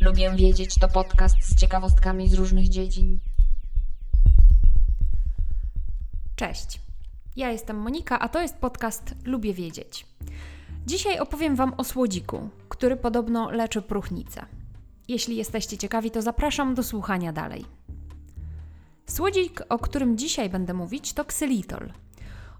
Lubię 0.00 0.30
wiedzieć 0.36 0.74
to 0.74 0.88
podcast 0.88 1.36
z 1.42 1.60
ciekawostkami 1.60 2.28
z 2.28 2.34
różnych 2.34 2.68
dziedzin. 2.68 3.18
Cześć. 6.36 6.80
Ja 7.36 7.50
jestem 7.50 7.76
Monika, 7.76 8.18
a 8.18 8.28
to 8.28 8.42
jest 8.42 8.56
podcast 8.56 9.14
Lubię 9.24 9.54
wiedzieć. 9.54 10.06
Dzisiaj 10.86 11.18
opowiem 11.18 11.56
Wam 11.56 11.74
o 11.76 11.84
słodziku, 11.84 12.48
który 12.68 12.96
podobno 12.96 13.50
leczy 13.50 13.82
próchnicę. 13.82 14.46
Jeśli 15.08 15.36
jesteście 15.36 15.78
ciekawi, 15.78 16.10
to 16.10 16.22
zapraszam 16.22 16.74
do 16.74 16.82
słuchania 16.82 17.32
dalej. 17.32 17.64
Słodzik, 19.06 19.62
o 19.68 19.78
którym 19.78 20.18
dzisiaj 20.18 20.50
będę 20.50 20.74
mówić, 20.74 21.12
to 21.12 21.24
ksylitol. 21.24 21.92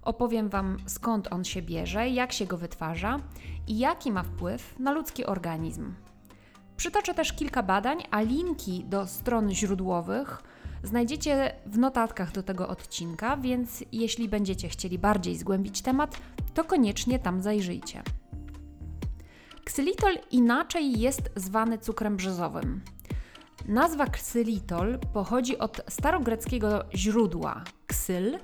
Opowiem 0.03 0.49
Wam 0.49 0.77
skąd 0.87 1.33
on 1.33 1.45
się 1.45 1.63
bierze, 1.63 2.09
jak 2.09 2.33
się 2.33 2.47
go 2.47 2.57
wytwarza 2.57 3.21
i 3.67 3.79
jaki 3.79 4.13
ma 4.13 4.23
wpływ 4.23 4.79
na 4.79 4.93
ludzki 4.93 5.27
organizm. 5.27 5.95
Przytoczę 6.77 7.15
też 7.15 7.33
kilka 7.33 7.63
badań, 7.63 7.99
a 8.11 8.21
linki 8.21 8.85
do 8.85 9.07
stron 9.07 9.51
źródłowych 9.51 10.43
znajdziecie 10.83 11.53
w 11.67 11.79
notatkach 11.79 12.33
do 12.33 12.43
tego 12.43 12.69
odcinka, 12.69 13.37
więc 13.37 13.85
jeśli 13.93 14.29
będziecie 14.29 14.69
chcieli 14.69 14.99
bardziej 14.99 15.37
zgłębić 15.37 15.83
temat, 15.83 16.17
to 16.55 16.65
koniecznie 16.65 17.19
tam 17.19 17.43
zajrzyjcie. 17.43 18.03
Ksylitol 19.73 20.19
inaczej 20.31 21.01
jest 21.01 21.31
zwany 21.37 21.79
cukrem 21.79 22.17
brzozowym. 22.17 22.81
Nazwa 23.69 24.07
ksylitol 24.07 24.99
pochodzi 25.13 25.59
od 25.59 25.81
starogreckiego 25.89 26.85
źródła 26.95 27.65
ksyl, 27.87 28.39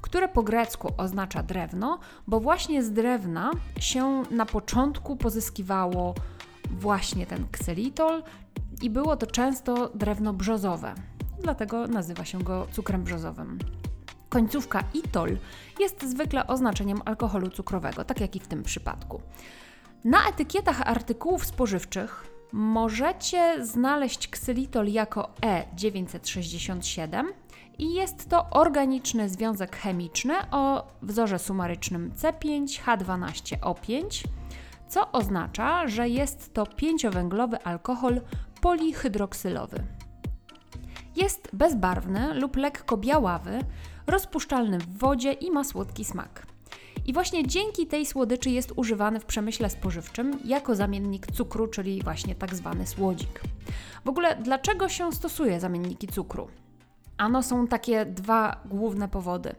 które 0.00 0.28
po 0.28 0.42
grecku 0.42 0.94
oznacza 0.96 1.42
drewno, 1.42 1.98
bo 2.26 2.40
właśnie 2.40 2.82
z 2.82 2.92
drewna 2.92 3.50
się 3.80 4.22
na 4.30 4.46
początku 4.46 5.16
pozyskiwało 5.16 6.14
właśnie 6.70 7.26
ten 7.26 7.48
ksylitol 7.52 8.22
i 8.82 8.90
było 8.90 9.16
to 9.16 9.26
często 9.26 9.88
drewno 9.94 10.32
brzozowe. 10.32 10.94
Dlatego 11.42 11.86
nazywa 11.86 12.24
się 12.24 12.42
go 12.42 12.66
cukrem 12.72 13.02
brzozowym. 13.04 13.58
Końcówka 14.28 14.84
itol 14.94 15.36
jest 15.80 16.10
zwykle 16.10 16.46
oznaczeniem 16.46 17.00
alkoholu 17.04 17.50
cukrowego, 17.50 18.04
tak 18.04 18.20
jak 18.20 18.36
i 18.36 18.40
w 18.40 18.48
tym 18.48 18.62
przypadku. 18.62 19.20
Na 20.04 20.28
etykietach 20.28 20.88
artykułów 20.88 21.46
spożywczych 21.46 22.28
możecie 22.52 23.66
znaleźć 23.66 24.28
ksylitol 24.28 24.88
jako 24.88 25.30
E967 25.40 27.24
i 27.78 27.94
jest 27.94 28.28
to 28.28 28.50
organiczny 28.50 29.28
związek 29.28 29.76
chemiczny 29.76 30.34
o 30.50 30.86
wzorze 31.02 31.38
sumarycznym 31.38 32.12
C5H12O5, 32.12 34.24
co 34.88 35.12
oznacza, 35.12 35.88
że 35.88 36.08
jest 36.08 36.54
to 36.54 36.66
pięciowęglowy 36.66 37.62
alkohol 37.62 38.20
polihydroksylowy. 38.60 39.84
Jest 41.16 41.48
bezbarwny 41.52 42.34
lub 42.34 42.56
lekko 42.56 42.96
białawy, 42.96 43.58
rozpuszczalny 44.06 44.78
w 44.78 44.98
wodzie 44.98 45.32
i 45.32 45.50
ma 45.50 45.64
słodki 45.64 46.04
smak. 46.04 46.46
I 47.08 47.12
właśnie 47.12 47.46
dzięki 47.46 47.86
tej 47.86 48.06
słodyczy 48.06 48.50
jest 48.50 48.72
używany 48.76 49.20
w 49.20 49.24
przemyśle 49.24 49.70
spożywczym 49.70 50.38
jako 50.44 50.74
zamiennik 50.74 51.26
cukru, 51.26 51.68
czyli 51.68 52.02
właśnie 52.02 52.34
tak 52.34 52.54
zwany 52.54 52.86
słodzik. 52.86 53.40
W 54.04 54.08
ogóle 54.08 54.36
dlaczego 54.36 54.88
się 54.88 55.12
stosuje 55.12 55.60
zamienniki 55.60 56.06
cukru? 56.06 56.48
Ano 57.16 57.42
są 57.42 57.66
takie 57.66 58.06
dwa 58.06 58.60
główne 58.64 59.08
powody. 59.08 59.54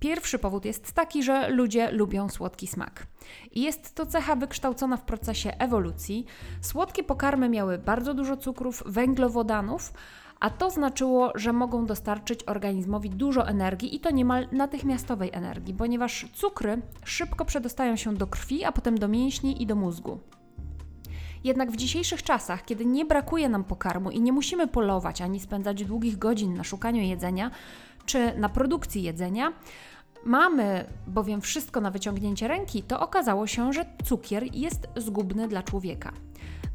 Pierwszy 0.00 0.38
powód 0.38 0.64
jest 0.64 0.92
taki, 0.92 1.22
że 1.22 1.48
ludzie 1.48 1.90
lubią 1.90 2.28
słodki 2.28 2.66
smak. 2.66 3.06
I 3.52 3.62
jest 3.62 3.94
to 3.94 4.06
cecha 4.06 4.36
wykształcona 4.36 4.96
w 4.96 5.02
procesie 5.02 5.52
ewolucji. 5.58 6.26
Słodkie 6.60 7.02
pokarmy 7.02 7.48
miały 7.48 7.78
bardzo 7.78 8.14
dużo 8.14 8.36
cukrów, 8.36 8.82
węglowodanów, 8.86 9.92
a 10.40 10.50
to 10.50 10.70
znaczyło, 10.70 11.32
że 11.34 11.52
mogą 11.52 11.86
dostarczyć 11.86 12.40
organizmowi 12.46 13.10
dużo 13.10 13.48
energii 13.48 13.96
i 13.96 14.00
to 14.00 14.10
niemal 14.10 14.48
natychmiastowej 14.52 15.30
energii, 15.32 15.74
ponieważ 15.74 16.26
cukry 16.32 16.82
szybko 17.04 17.44
przedostają 17.44 17.96
się 17.96 18.14
do 18.14 18.26
krwi, 18.26 18.64
a 18.64 18.72
potem 18.72 18.98
do 18.98 19.08
mięśni 19.08 19.62
i 19.62 19.66
do 19.66 19.74
mózgu. 19.74 20.20
Jednak 21.44 21.70
w 21.70 21.76
dzisiejszych 21.76 22.22
czasach, 22.22 22.64
kiedy 22.64 22.84
nie 22.84 23.04
brakuje 23.04 23.48
nam 23.48 23.64
pokarmu 23.64 24.10
i 24.10 24.20
nie 24.20 24.32
musimy 24.32 24.66
polować 24.66 25.20
ani 25.20 25.40
spędzać 25.40 25.84
długich 25.84 26.18
godzin 26.18 26.54
na 26.54 26.64
szukaniu 26.64 27.02
jedzenia 27.02 27.50
czy 28.06 28.38
na 28.38 28.48
produkcji 28.48 29.02
jedzenia, 29.02 29.52
mamy 30.24 30.84
bowiem 31.06 31.40
wszystko 31.40 31.80
na 31.80 31.90
wyciągnięcie 31.90 32.48
ręki, 32.48 32.82
to 32.82 33.00
okazało 33.00 33.46
się, 33.46 33.72
że 33.72 33.84
cukier 34.04 34.54
jest 34.54 34.88
zgubny 34.96 35.48
dla 35.48 35.62
człowieka. 35.62 36.12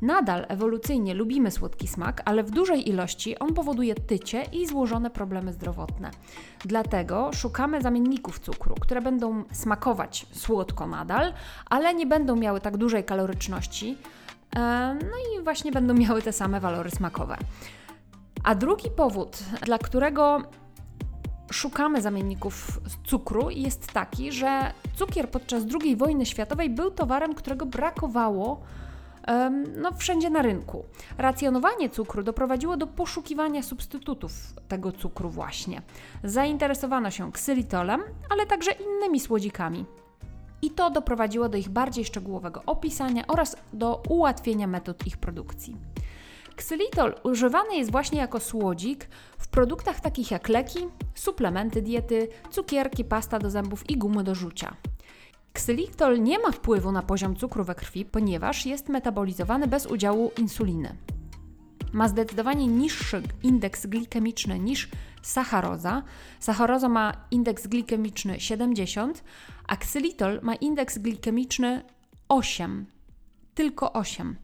Nadal 0.01 0.45
ewolucyjnie 0.49 1.13
lubimy 1.13 1.51
słodki 1.51 1.87
smak, 1.87 2.21
ale 2.25 2.43
w 2.43 2.51
dużej 2.51 2.89
ilości 2.89 3.39
on 3.39 3.53
powoduje 3.53 3.95
tycie 3.95 4.43
i 4.51 4.67
złożone 4.67 5.09
problemy 5.09 5.53
zdrowotne. 5.53 6.11
Dlatego 6.65 7.33
szukamy 7.33 7.81
zamienników 7.81 8.39
cukru, 8.39 8.75
które 8.81 9.01
będą 9.01 9.43
smakować 9.51 10.25
słodko 10.31 10.87
nadal, 10.87 11.33
ale 11.69 11.93
nie 11.93 12.05
będą 12.05 12.35
miały 12.35 12.61
tak 12.61 12.77
dużej 12.77 13.03
kaloryczności, 13.03 13.97
e, 14.55 14.59
no 15.01 15.39
i 15.39 15.43
właśnie 15.43 15.71
będą 15.71 15.93
miały 15.93 16.21
te 16.21 16.33
same 16.33 16.59
walory 16.59 16.91
smakowe. 16.91 17.37
A 18.43 18.55
drugi 18.55 18.89
powód, 18.89 19.37
dla 19.61 19.77
którego 19.77 20.41
szukamy 21.51 22.01
zamienników 22.01 22.79
cukru, 23.03 23.49
jest 23.49 23.87
taki, 23.87 24.31
że 24.31 24.71
cukier 24.95 25.29
podczas 25.29 25.63
II 25.81 25.95
wojny 25.95 26.25
światowej 26.25 26.69
był 26.69 26.91
towarem, 26.91 27.33
którego 27.33 27.65
brakowało 27.65 28.61
no, 29.77 29.91
wszędzie 29.91 30.29
na 30.29 30.41
rynku. 30.41 30.85
Racjonowanie 31.17 31.89
cukru 31.89 32.23
doprowadziło 32.23 32.77
do 32.77 32.87
poszukiwania 32.87 33.63
substytutów 33.63 34.31
tego 34.67 34.91
cukru 34.91 35.29
właśnie. 35.29 35.81
Zainteresowano 36.23 37.11
się 37.11 37.31
ksylitolem, 37.31 38.01
ale 38.29 38.45
także 38.45 38.71
innymi 38.71 39.19
słodzikami. 39.19 39.85
I 40.61 40.71
to 40.71 40.89
doprowadziło 40.89 41.49
do 41.49 41.57
ich 41.57 41.69
bardziej 41.69 42.05
szczegółowego 42.05 42.63
opisania 42.65 43.27
oraz 43.27 43.55
do 43.73 44.03
ułatwienia 44.09 44.67
metod 44.67 45.07
ich 45.07 45.17
produkcji. 45.17 45.77
Ksylitol 46.55 47.15
używany 47.23 47.75
jest 47.75 47.91
właśnie 47.91 48.19
jako 48.19 48.39
słodzik 48.39 49.07
w 49.37 49.47
produktach 49.47 49.99
takich 49.99 50.31
jak 50.31 50.49
leki, 50.49 50.79
suplementy 51.15 51.81
diety, 51.81 52.27
cukierki, 52.51 53.05
pasta 53.05 53.39
do 53.39 53.49
zębów 53.49 53.89
i 53.89 53.97
gumy 53.97 54.23
do 54.23 54.35
rzucia. 54.35 54.75
Ksylitol 55.55 56.21
nie 56.23 56.39
ma 56.39 56.51
wpływu 56.51 56.91
na 56.91 57.01
poziom 57.01 57.35
cukru 57.35 57.63
we 57.63 57.75
krwi, 57.75 58.05
ponieważ 58.05 58.65
jest 58.65 58.89
metabolizowany 58.89 59.67
bez 59.67 59.85
udziału 59.85 60.31
insuliny. 60.37 60.95
Ma 61.93 62.07
zdecydowanie 62.07 62.67
niższy 62.67 63.21
indeks 63.43 63.85
glikemiczny 63.85 64.59
niż 64.59 64.89
sacharoza. 65.21 66.03
Sacharoza 66.39 66.89
ma 66.89 67.13
indeks 67.31 67.67
glikemiczny 67.67 68.39
70, 68.39 69.23
a 69.67 69.77
ksylitol 69.77 70.39
ma 70.41 70.55
indeks 70.55 70.97
glikemiczny 70.97 71.83
8. 72.29 72.85
Tylko 73.53 73.93
8. 73.93 74.35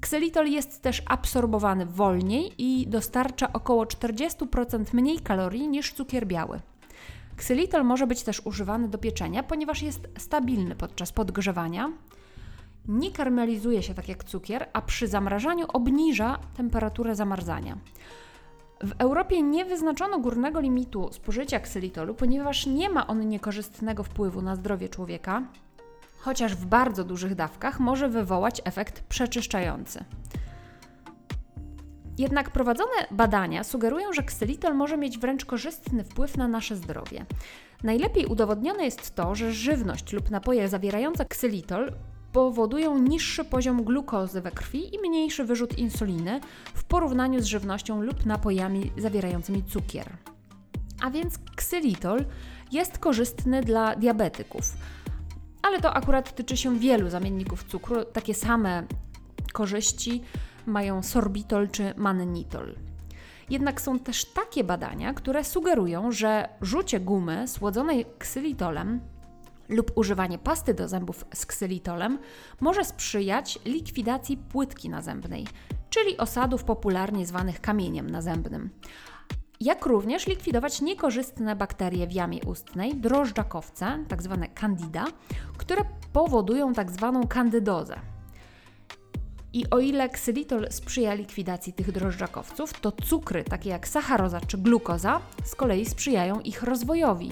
Ksylitol 0.00 0.46
jest 0.46 0.82
też 0.82 1.02
absorbowany 1.06 1.86
wolniej 1.86 2.52
i 2.58 2.86
dostarcza 2.86 3.52
około 3.52 3.84
40% 3.84 4.94
mniej 4.94 5.20
kalorii 5.20 5.68
niż 5.68 5.92
cukier 5.92 6.26
biały. 6.26 6.60
Ksylitol 7.38 7.84
może 7.84 8.06
być 8.06 8.22
też 8.22 8.40
używany 8.44 8.88
do 8.88 8.98
pieczenia, 8.98 9.42
ponieważ 9.42 9.82
jest 9.82 10.08
stabilny 10.18 10.74
podczas 10.74 11.12
podgrzewania. 11.12 11.92
Nie 12.88 13.12
karmelizuje 13.12 13.82
się 13.82 13.94
tak 13.94 14.08
jak 14.08 14.24
cukier, 14.24 14.68
a 14.72 14.82
przy 14.82 15.08
zamrażaniu 15.08 15.66
obniża 15.72 16.38
temperaturę 16.56 17.14
zamarzania. 17.14 17.78
W 18.82 18.92
Europie 18.98 19.42
nie 19.42 19.64
wyznaczono 19.64 20.18
górnego 20.18 20.60
limitu 20.60 21.08
spożycia 21.12 21.60
ksylitolu, 21.60 22.14
ponieważ 22.14 22.66
nie 22.66 22.90
ma 22.90 23.06
on 23.06 23.28
niekorzystnego 23.28 24.02
wpływu 24.02 24.42
na 24.42 24.56
zdrowie 24.56 24.88
człowieka, 24.88 25.42
chociaż 26.18 26.56
w 26.56 26.66
bardzo 26.66 27.04
dużych 27.04 27.34
dawkach 27.34 27.80
może 27.80 28.08
wywołać 28.08 28.62
efekt 28.64 29.00
przeczyszczający. 29.00 30.04
Jednak 32.18 32.50
prowadzone 32.50 32.92
badania 33.10 33.64
sugerują, 33.64 34.12
że 34.12 34.22
ksylitol 34.22 34.74
może 34.74 34.96
mieć 34.96 35.18
wręcz 35.18 35.44
korzystny 35.44 36.04
wpływ 36.04 36.36
na 36.36 36.48
nasze 36.48 36.76
zdrowie. 36.76 37.26
Najlepiej 37.82 38.26
udowodnione 38.26 38.84
jest 38.84 39.14
to, 39.14 39.34
że 39.34 39.52
żywność 39.52 40.12
lub 40.12 40.30
napoje 40.30 40.68
zawierające 40.68 41.24
ksylitol 41.24 41.92
powodują 42.32 42.98
niższy 42.98 43.44
poziom 43.44 43.84
glukozy 43.84 44.40
we 44.40 44.50
krwi 44.50 44.94
i 44.94 44.98
mniejszy 44.98 45.44
wyrzut 45.44 45.78
insuliny 45.78 46.40
w 46.74 46.84
porównaniu 46.84 47.40
z 47.40 47.44
żywnością 47.44 48.02
lub 48.02 48.26
napojami 48.26 48.92
zawierającymi 48.96 49.62
cukier. 49.64 50.12
A 51.00 51.10
więc 51.10 51.38
ksylitol 51.56 52.24
jest 52.72 52.98
korzystny 52.98 53.62
dla 53.62 53.96
diabetyków. 53.96 54.64
Ale 55.62 55.80
to 55.80 55.94
akurat 55.94 56.34
tyczy 56.34 56.56
się 56.56 56.78
wielu 56.78 57.10
zamienników 57.10 57.64
cukru. 57.64 58.04
Takie 58.04 58.34
same 58.34 58.82
korzyści 59.52 60.22
mają 60.68 61.02
sorbitol 61.02 61.68
czy 61.68 61.94
mannitol. 61.96 62.74
Jednak 63.50 63.80
są 63.80 63.98
też 63.98 64.24
takie 64.24 64.64
badania, 64.64 65.14
które 65.14 65.44
sugerują, 65.44 66.12
że 66.12 66.48
rzucie 66.60 67.00
gumy 67.00 67.48
słodzonej 67.48 68.06
ksylitolem 68.18 69.00
lub 69.68 69.92
używanie 69.94 70.38
pasty 70.38 70.74
do 70.74 70.88
zębów 70.88 71.24
z 71.34 71.46
ksylitolem 71.46 72.18
może 72.60 72.84
sprzyjać 72.84 73.58
likwidacji 73.64 74.36
płytki 74.36 74.88
nazębnej, 74.88 75.46
czyli 75.90 76.18
osadów 76.18 76.64
popularnie 76.64 77.26
zwanych 77.26 77.60
kamieniem 77.60 78.10
nazębnym. 78.10 78.70
Jak 79.60 79.86
również 79.86 80.26
likwidować 80.26 80.80
niekorzystne 80.80 81.56
bakterie 81.56 82.06
w 82.06 82.12
jamie 82.12 82.40
ustnej, 82.46 82.94
drożdżakowce, 82.94 84.04
tzw. 84.10 84.38
Tak 84.40 84.60
candida, 84.60 85.04
które 85.56 85.82
powodują 86.12 86.74
tzw. 86.74 87.18
Tak 87.22 87.34
kandydozę. 87.34 88.00
I 89.52 89.70
o 89.70 89.78
ile 89.78 90.08
ksylitol 90.08 90.66
sprzyja 90.70 91.14
likwidacji 91.14 91.72
tych 91.72 91.92
drożdżakowców, 91.92 92.80
to 92.80 92.92
cukry 92.92 93.44
takie 93.44 93.70
jak 93.70 93.88
sacharoza 93.88 94.40
czy 94.40 94.58
glukoza 94.58 95.20
z 95.44 95.54
kolei 95.54 95.86
sprzyjają 95.86 96.40
ich 96.40 96.62
rozwojowi. 96.62 97.30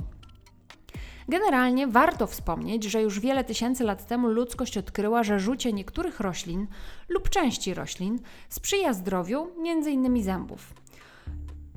Generalnie 1.28 1.86
warto 1.86 2.26
wspomnieć, 2.26 2.84
że 2.84 3.02
już 3.02 3.20
wiele 3.20 3.44
tysięcy 3.44 3.84
lat 3.84 4.06
temu 4.06 4.28
ludzkość 4.28 4.78
odkryła, 4.78 5.22
że 5.22 5.40
rzucie 5.40 5.72
niektórych 5.72 6.20
roślin 6.20 6.66
lub 7.08 7.30
części 7.30 7.74
roślin 7.74 8.18
sprzyja 8.48 8.92
zdrowiu, 8.92 9.50
m.in. 9.58 10.22
zębów. 10.22 10.74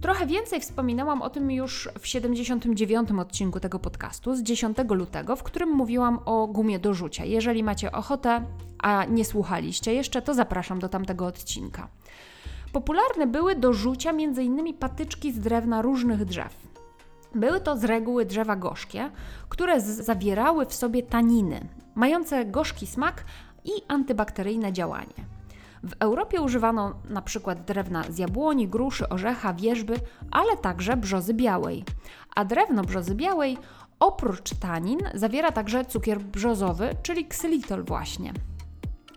Trochę 0.01 0.25
więcej 0.25 0.59
wspominałam 0.59 1.21
o 1.21 1.29
tym 1.29 1.51
już 1.51 1.89
w 1.99 2.07
79 2.07 3.11
odcinku 3.11 3.59
tego 3.59 3.79
podcastu 3.79 4.35
z 4.35 4.43
10 4.43 4.77
lutego, 4.89 5.35
w 5.35 5.43
którym 5.43 5.69
mówiłam 5.69 6.19
o 6.25 6.47
gumie 6.47 6.79
do 6.79 6.93
rzucia. 6.93 7.25
Jeżeli 7.25 7.63
macie 7.63 7.91
ochotę, 7.91 8.45
a 8.79 9.05
nie 9.05 9.25
słuchaliście 9.25 9.93
jeszcze, 9.93 10.21
to 10.21 10.33
zapraszam 10.33 10.79
do 10.79 10.89
tamtego 10.89 11.25
odcinka. 11.25 11.87
Popularne 12.73 13.27
były 13.27 13.55
do 13.55 13.73
rzucia 13.73 14.09
m.in. 14.09 14.73
patyczki 14.73 15.31
z 15.31 15.39
drewna 15.39 15.81
różnych 15.81 16.25
drzew. 16.25 16.67
Były 17.35 17.59
to 17.59 17.77
z 17.77 17.83
reguły 17.83 18.25
drzewa 18.25 18.55
gorzkie, 18.55 19.11
które 19.49 19.81
zawierały 19.81 20.65
w 20.65 20.73
sobie 20.73 21.03
taniny, 21.03 21.67
mające 21.95 22.45
gorzki 22.45 22.87
smak 22.87 23.23
i 23.65 23.71
antybakteryjne 23.87 24.73
działanie. 24.73 25.38
W 25.83 25.93
Europie 25.99 26.41
używano 26.41 26.93
na 27.09 27.21
przykład 27.21 27.65
drewna 27.65 28.03
z 28.09 28.17
jabłoni, 28.17 28.67
gruszy, 28.67 29.09
orzecha, 29.09 29.53
wierzby, 29.53 29.95
ale 30.31 30.57
także 30.57 30.97
brzozy 30.97 31.33
białej. 31.33 31.85
A 32.35 32.45
drewno 32.45 32.81
brzozy 32.83 33.15
białej 33.15 33.57
oprócz 33.99 34.53
tanin 34.53 34.99
zawiera 35.13 35.51
także 35.51 35.85
cukier 35.85 36.19
brzozowy, 36.19 36.89
czyli 37.03 37.25
ksylitol 37.25 37.83
właśnie. 37.83 38.33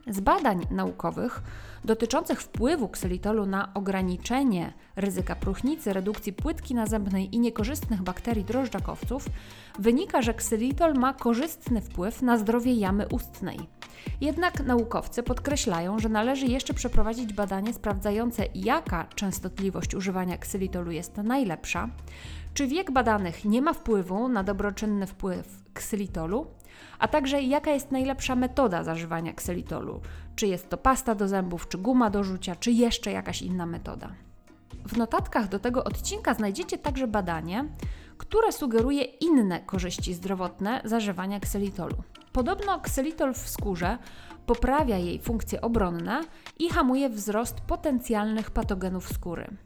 Z 0.07 0.21
badań 0.21 0.67
naukowych 0.71 1.43
dotyczących 1.85 2.41
wpływu 2.41 2.89
ksylitolu 2.89 3.47
na 3.47 3.75
ograniczenie 3.75 4.73
ryzyka 4.97 5.37
próchnicy, 5.37 5.93
redukcji 5.93 6.33
płytki 6.33 6.75
nazębnej 6.75 7.35
i 7.35 7.39
niekorzystnych 7.39 8.03
bakterii 8.03 8.45
drożdżakowców 8.45 9.27
wynika, 9.79 10.23
że 10.23 10.35
ksylitol 10.35 10.95
ma 10.95 11.15
korzystny 11.15 11.81
wpływ 11.81 12.23
na 12.23 12.39
zdrowie 12.39 12.73
jamy 12.73 13.09
ustnej. 13.09 13.59
Jednak 14.21 14.61
naukowcy 14.67 15.23
podkreślają, 15.23 15.99
że 15.99 16.09
należy 16.09 16.47
jeszcze 16.47 16.75
przeprowadzić 16.75 17.33
badanie 17.33 17.75
sprawdzające, 17.75 18.45
jaka 18.55 19.07
częstotliwość 19.15 19.95
używania 19.95 20.39
ksylitolu 20.39 20.91
jest 20.91 21.17
najlepsza, 21.17 21.89
czy 22.55 22.67
wiek 22.67 22.91
badanych 22.91 23.45
nie 23.45 23.63
ma 23.63 23.73
wpływu 23.73 24.29
na 24.29 24.45
dobroczynny 24.45 25.07
wpływ 25.07 25.63
ksylitolu, 25.75 26.47
a 26.99 27.09
także 27.09 27.43
jaka 27.43 27.71
jest 27.71 27.91
najlepsza 27.91 28.37
metoda 28.37 28.85
zażywania 28.85 29.33
ksylitolu, 29.33 30.01
czy 30.37 30.47
jest 30.47 30.69
to 30.69 30.77
pasta 30.77 31.15
do 31.15 31.29
zębów, 31.29 31.69
czy 31.69 31.79
guma 31.79 32.11
do 32.11 32.25
rzucia, 32.25 32.57
czy 32.57 32.73
jeszcze 32.73 33.13
jakaś 33.13 33.43
inna 33.43 33.67
metoda. 33.67 34.13
W 34.87 34.97
notatkach 34.97 35.49
do 35.49 35.59
tego 35.59 35.85
odcinka 35.85 36.35
znajdziecie 36.35 36.79
także 36.79 37.07
badanie, 37.07 37.65
które 38.19 38.53
sugeruje 38.53 39.03
inne 39.03 39.61
korzyści 39.61 40.15
zdrowotne 40.15 40.81
zażywania 40.85 41.41
ksylitolu. 41.41 41.97
Podobno 42.33 42.81
ksylitol 42.81 43.35
w 43.35 43.49
skórze 43.49 43.99
poprawia 44.47 44.99
jej 44.99 45.19
funkcje 45.19 45.61
obronne 45.61 46.21
i 46.59 46.69
hamuje 46.69 47.09
wzrost 47.09 47.61
potencjalnych 47.61 48.51
patogenów 48.51 49.13
skóry. 49.13 49.57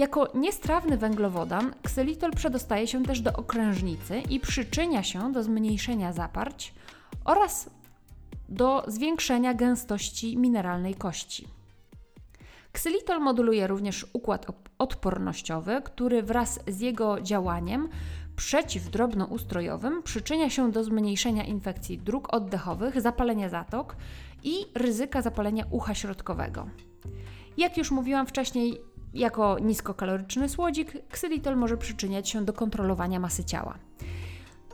Jako 0.00 0.28
niestrawny 0.34 0.96
węglowodan, 0.96 1.74
ksylitol 1.82 2.30
przedostaje 2.30 2.86
się 2.86 3.02
też 3.02 3.20
do 3.20 3.32
okrężnicy 3.32 4.20
i 4.30 4.40
przyczynia 4.40 5.02
się 5.02 5.32
do 5.32 5.42
zmniejszenia 5.42 6.12
zaparć 6.12 6.74
oraz 7.24 7.70
do 8.48 8.84
zwiększenia 8.88 9.54
gęstości 9.54 10.38
mineralnej 10.38 10.94
kości. 10.94 11.48
Ksylitol 12.72 13.20
moduluje 13.20 13.66
również 13.66 14.06
układ 14.12 14.46
odpornościowy, 14.78 15.82
który 15.84 16.22
wraz 16.22 16.60
z 16.68 16.80
jego 16.80 17.20
działaniem 17.20 17.88
przeciwdrobnoustrojowym 18.36 20.02
przyczynia 20.02 20.50
się 20.50 20.72
do 20.72 20.84
zmniejszenia 20.84 21.44
infekcji 21.44 21.98
dróg 21.98 22.34
oddechowych, 22.34 23.00
zapalenia 23.00 23.48
zatok 23.48 23.96
i 24.42 24.66
ryzyka 24.74 25.22
zapalenia 25.22 25.64
ucha 25.70 25.94
środkowego. 25.94 26.66
Jak 27.56 27.76
już 27.76 27.90
mówiłam 27.90 28.26
wcześniej, 28.26 28.80
jako 29.14 29.58
niskokaloryczny 29.58 30.48
słodzik, 30.48 31.08
ksylitol 31.08 31.56
może 31.56 31.76
przyczyniać 31.76 32.28
się 32.28 32.44
do 32.44 32.52
kontrolowania 32.52 33.20
masy 33.20 33.44
ciała. 33.44 33.78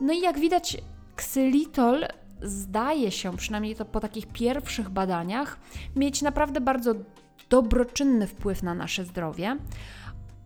No 0.00 0.12
i 0.12 0.20
jak 0.20 0.38
widać, 0.38 0.76
ksylitol 1.16 2.06
zdaje 2.42 3.10
się, 3.10 3.36
przynajmniej 3.36 3.74
to 3.76 3.84
po 3.84 4.00
takich 4.00 4.26
pierwszych 4.26 4.90
badaniach, 4.90 5.58
mieć 5.96 6.22
naprawdę 6.22 6.60
bardzo 6.60 6.94
dobroczynny 7.50 8.26
wpływ 8.26 8.62
na 8.62 8.74
nasze 8.74 9.04
zdrowie. 9.04 9.56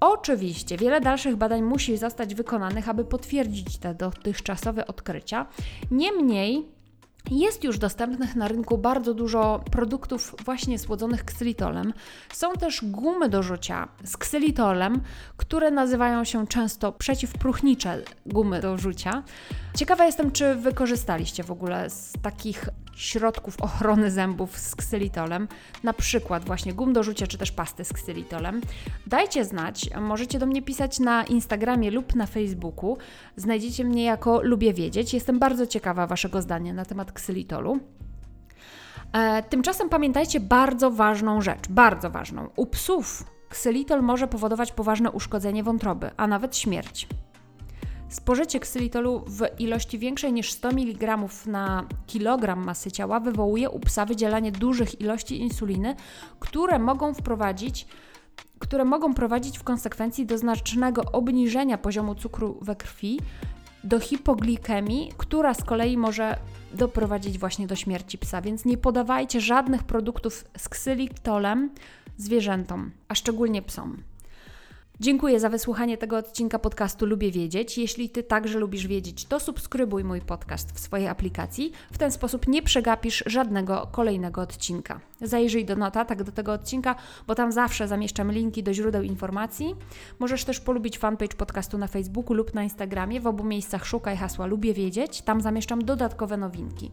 Oczywiście 0.00 0.76
wiele 0.76 1.00
dalszych 1.00 1.36
badań 1.36 1.62
musi 1.62 1.96
zostać 1.96 2.34
wykonanych, 2.34 2.88
aby 2.88 3.04
potwierdzić 3.04 3.78
te 3.78 3.94
dotychczasowe 3.94 4.86
odkrycia. 4.86 5.46
Niemniej 5.90 6.69
jest 7.31 7.64
już 7.64 7.78
dostępnych 7.78 8.37
na 8.37 8.49
rynku 8.49 8.78
bardzo 8.78 9.14
dużo 9.14 9.64
produktów 9.70 10.34
właśnie 10.44 10.78
słodzonych 10.78 11.25
ksylitolem. 11.25 11.93
Są 12.32 12.52
też 12.52 12.84
gumy 12.84 13.28
do 13.28 13.43
rzucia 13.43 13.88
z 14.05 14.17
ksylitolem, 14.17 15.00
które 15.37 15.70
nazywają 15.70 16.25
się 16.25 16.46
często 16.46 16.93
przeciwpruchnicze 16.93 18.02
gumy 18.26 18.61
do 18.61 18.78
rzucia. 18.78 19.22
Ciekawa 19.81 20.06
jestem, 20.06 20.31
czy 20.31 20.55
wykorzystaliście 20.55 21.44
w 21.44 21.50
ogóle 21.50 21.91
z 21.91 22.12
takich 22.23 22.69
środków 22.97 23.61
ochrony 23.61 24.11
zębów 24.11 24.59
z 24.59 24.77
ksylitolem, 24.77 25.49
na 25.82 25.93
przykład 25.93 26.44
właśnie 26.44 26.75
gum 26.75 26.93
do 26.93 27.03
rzucia, 27.03 27.27
czy 27.27 27.38
też 27.38 27.53
pasty 27.53 27.85
z 27.85 27.93
ksylitolem. 27.93 28.61
Dajcie 29.06 29.44
znać, 29.44 29.91
możecie 30.01 30.39
do 30.39 30.46
mnie 30.46 30.63
pisać 30.63 30.99
na 30.99 31.25
Instagramie 31.25 31.91
lub 31.91 32.15
na 32.15 32.27
Facebooku. 32.27 32.99
Znajdziecie 33.37 33.84
mnie 33.84 34.05
jako 34.05 34.43
Lubię 34.43 34.75
Wiedzieć. 34.75 35.15
Jestem 35.15 35.39
bardzo 35.39 35.67
ciekawa 35.67 36.06
Waszego 36.06 36.43
zdania 36.43 36.72
na 36.72 36.84
temat 36.84 37.13
ksylitolu. 37.13 37.79
E, 39.13 39.43
tymczasem 39.43 39.89
pamiętajcie 39.89 40.41
bardzo 40.41 40.91
ważną 40.91 41.41
rzecz, 41.41 41.69
bardzo 41.69 42.10
ważną. 42.10 42.49
U 42.56 42.67
psów 42.67 43.25
ksylitol 43.49 44.03
może 44.03 44.29
powodować 44.29 44.72
poważne 44.72 45.10
uszkodzenie 45.10 45.63
wątroby, 45.63 46.10
a 46.17 46.27
nawet 46.27 46.56
śmierć. 46.56 47.08
Spożycie 48.10 48.60
ksylitolu 48.60 49.24
w 49.26 49.60
ilości 49.60 49.98
większej 49.98 50.32
niż 50.32 50.52
100 50.52 50.69
mg 50.69 51.19
na 51.46 51.86
kilogram 52.06 52.64
masy 52.64 52.90
ciała 52.90 53.20
wywołuje 53.20 53.70
u 53.70 53.81
psa 53.81 54.06
wydzielanie 54.06 54.52
dużych 54.52 55.00
ilości 55.00 55.40
insuliny, 55.40 55.96
które 56.40 56.79
mogą 56.79 57.14
wprowadzić 57.14 57.86
które 58.58 58.84
mogą 58.84 59.14
prowadzić 59.14 59.58
w 59.58 59.62
konsekwencji 59.62 60.26
do 60.26 60.38
znacznego 60.38 61.02
obniżenia 61.12 61.79
poziomu 61.79 62.14
cukru 62.14 62.58
we 62.62 62.76
krwi, 62.76 63.19
do 63.84 64.00
hipoglikemii, 64.00 65.12
która 65.17 65.55
z 65.55 65.64
kolei 65.64 65.96
może 65.96 66.36
doprowadzić 66.74 67.38
właśnie 67.38 67.67
do 67.67 67.76
śmierci 67.76 68.19
psa. 68.19 68.43
Więc 68.43 68.64
nie 68.64 68.76
podawajcie 68.76 69.40
żadnych 69.40 69.82
produktów 69.82 70.44
z 70.56 70.69
ksylitolem 70.69 71.70
zwierzętom, 72.17 72.90
a 73.08 73.14
szczególnie 73.14 73.62
psom. 73.62 74.02
Dziękuję 75.00 75.40
za 75.40 75.48
wysłuchanie 75.48 75.98
tego 75.98 76.16
odcinka 76.16 76.58
podcastu 76.58 77.06
Lubię 77.06 77.30
Wiedzieć. 77.30 77.78
Jeśli 77.78 78.10
Ty 78.10 78.22
także 78.22 78.58
lubisz 78.58 78.86
wiedzieć, 78.86 79.24
to 79.24 79.40
subskrybuj 79.40 80.04
mój 80.04 80.20
podcast 80.20 80.72
w 80.72 80.80
swojej 80.80 81.08
aplikacji. 81.08 81.72
W 81.92 81.98
ten 81.98 82.12
sposób 82.12 82.48
nie 82.48 82.62
przegapisz 82.62 83.24
żadnego 83.26 83.88
kolejnego 83.92 84.40
odcinka. 84.40 85.00
Zajrzyj 85.22 85.64
do 85.64 85.76
notatek 85.76 86.22
do 86.22 86.32
tego 86.32 86.52
odcinka, 86.52 86.94
bo 87.26 87.34
tam 87.34 87.52
zawsze 87.52 87.88
zamieszczam 87.88 88.32
linki 88.32 88.62
do 88.62 88.74
źródeł 88.74 89.02
informacji. 89.02 89.76
Możesz 90.19 90.44
też 90.44 90.60
polubić 90.60 90.98
fanpage 90.98 91.36
podcastu 91.36 91.78
na 91.78 91.86
Facebooku 91.86 92.34
lub 92.34 92.54
na 92.54 92.62
Instagramie. 92.62 93.20
W 93.20 93.26
obu 93.26 93.44
miejscach 93.44 93.86
szukaj 93.86 94.16
hasła 94.16 94.46
Lubię 94.46 94.74
Wiedzieć. 94.74 95.22
Tam 95.22 95.40
zamieszczam 95.40 95.84
dodatkowe 95.84 96.36
nowinki. 96.36 96.90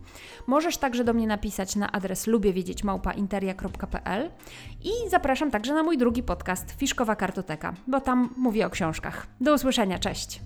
Możesz 0.47 0.77
także 0.77 1.03
do 1.03 1.13
mnie 1.13 1.27
napisać 1.27 1.75
na 1.75 1.91
adres 1.91 2.27
lubiewiedzieć.interia.pl 2.27 4.29
i 4.83 4.91
zapraszam 5.09 5.51
także 5.51 5.73
na 5.73 5.83
mój 5.83 5.97
drugi 5.97 6.23
podcast 6.23 6.75
Fiszkowa 6.77 7.15
Kartoteka, 7.15 7.73
bo 7.97 8.01
tam 8.01 8.29
mówię 8.37 8.65
o 8.65 8.69
książkach. 8.69 9.27
Do 9.41 9.53
usłyszenia, 9.53 9.99
cześć! 9.99 10.41